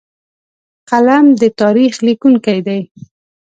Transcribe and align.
قلم 0.89 1.25
د 1.41 1.43
تاریخ 1.61 1.93
لیکونکی 2.07 2.59
دی 2.67 2.79